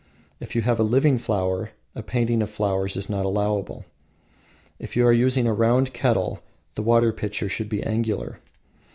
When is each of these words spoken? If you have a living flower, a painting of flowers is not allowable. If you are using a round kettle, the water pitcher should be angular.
If 0.39 0.55
you 0.55 0.63
have 0.63 0.79
a 0.79 0.83
living 0.83 1.19
flower, 1.19 1.73
a 1.93 2.01
painting 2.01 2.41
of 2.41 2.49
flowers 2.49 2.97
is 2.97 3.07
not 3.07 3.23
allowable. 3.23 3.85
If 4.79 4.95
you 4.95 5.05
are 5.05 5.13
using 5.13 5.45
a 5.45 5.53
round 5.53 5.93
kettle, 5.93 6.39
the 6.73 6.81
water 6.81 7.13
pitcher 7.13 7.47
should 7.47 7.69
be 7.69 7.83
angular. 7.83 8.39